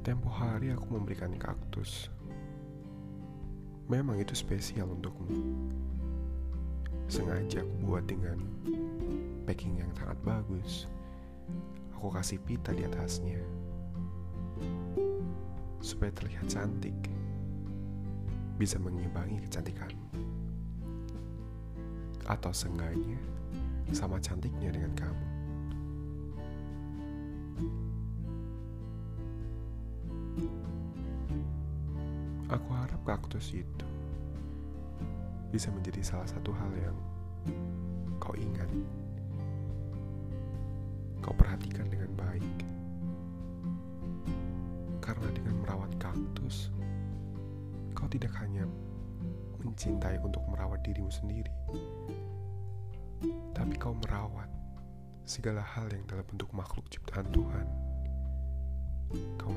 [0.00, 2.08] Tempo hari aku memberikan kaktus.
[3.84, 5.28] Memang itu spesial untukmu.
[7.04, 8.40] Sengaja aku buat dengan
[9.44, 10.88] packing yang sangat bagus.
[12.00, 13.44] Aku kasih pita di atasnya.
[15.84, 16.96] Supaya terlihat cantik.
[18.56, 20.08] Bisa mengimbangi kecantikanmu.
[22.24, 23.20] Atau seenggaknya
[23.92, 25.39] sama cantiknya dengan kamu.
[32.50, 33.86] Aku harap kaktus itu
[35.54, 36.98] bisa menjadi salah satu hal yang
[38.18, 38.66] kau ingat,
[41.22, 42.56] kau perhatikan dengan baik.
[44.98, 46.74] Karena dengan merawat kaktus,
[47.94, 48.66] kau tidak hanya
[49.62, 51.54] mencintai untuk merawat dirimu sendiri,
[53.54, 54.50] tapi kau merawat
[55.22, 57.66] segala hal yang dalam bentuk makhluk ciptaan Tuhan.
[59.38, 59.54] Kau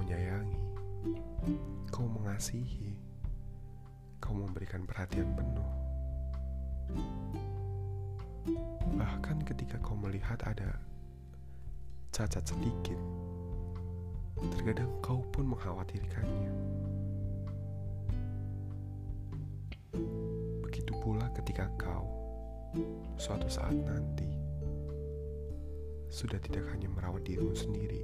[1.94, 2.97] kau mengasihi,
[4.17, 5.72] kau memberikan perhatian penuh.
[8.97, 10.73] Bahkan ketika kau melihat ada
[12.09, 12.97] cacat sedikit,
[14.58, 16.53] terkadang kau pun mengkhawatirkannya.
[20.66, 22.09] Begitu pula ketika kau
[23.21, 24.33] suatu saat nanti
[26.09, 28.02] sudah tidak hanya merawat dirimu sendiri,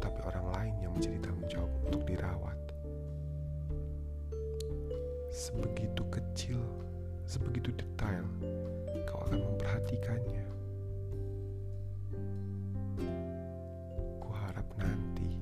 [0.00, 2.56] tetapi orang lain yang menjadi tanggung jawab untuk dirawat.
[5.28, 6.56] Sebegitu kecil,
[7.28, 8.24] sebegitu detail,
[9.04, 10.48] kau akan memperhatikannya.
[14.24, 15.36] Kuharap nanti,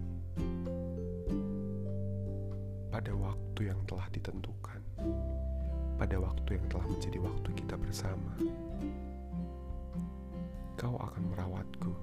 [2.91, 4.83] pada waktu yang telah ditentukan,
[6.03, 8.35] pada waktu yang telah menjadi waktu kita bersama,
[10.75, 11.95] kau akan merawatku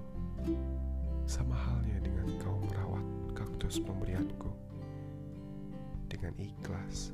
[1.25, 4.53] sama halnya dengan kau merawat kaktus pemberianku
[6.05, 7.11] dengan ikhlas,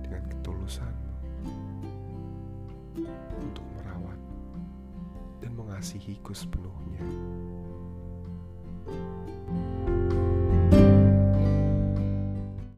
[0.00, 1.14] dengan ketulusanmu
[3.38, 4.18] untuk merawat
[5.44, 7.04] dan mengasihiku sepenuhnya.